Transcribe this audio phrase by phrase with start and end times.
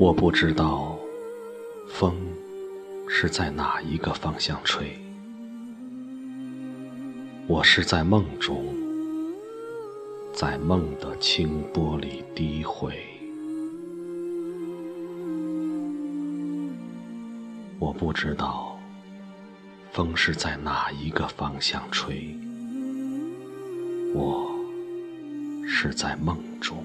[0.00, 0.96] 我不知道
[1.88, 2.14] 风
[3.08, 4.96] 是在哪一个方向吹，
[7.48, 8.64] 我是在梦中，
[10.32, 12.96] 在梦的清波里低回。
[17.80, 18.78] 我不知道
[19.90, 22.38] 风是在哪一个方向吹，
[24.14, 24.48] 我
[25.66, 26.84] 是在梦中。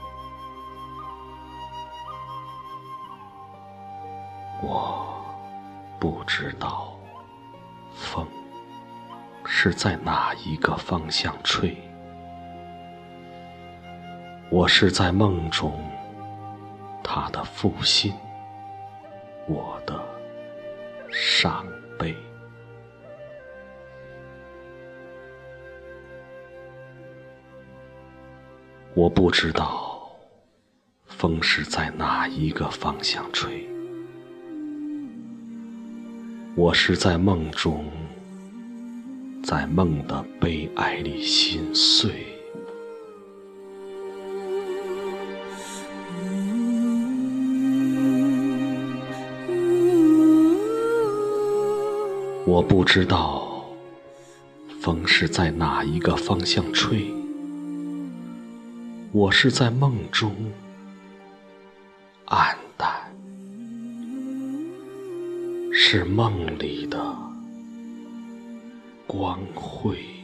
[4.63, 5.03] 我
[5.99, 6.95] 不知道
[7.95, 8.27] 风
[9.43, 11.75] 是在哪一个方向吹，
[14.51, 15.83] 我是在梦中，
[17.03, 18.13] 他的负心，
[19.47, 19.99] 我的
[21.09, 21.65] 伤
[21.97, 22.15] 悲。
[28.93, 30.07] 我不知道
[31.07, 33.67] 风是在哪一个方向吹。
[36.53, 37.85] 我是在梦中，
[39.41, 42.25] 在梦的悲哀里心碎。
[52.45, 53.65] 我不知道
[54.81, 57.09] 风是在哪一个方向吹。
[59.13, 60.35] 我是在梦中，
[62.25, 63.00] 暗淡。
[65.83, 67.17] 是梦里的
[69.07, 70.20] 光辉。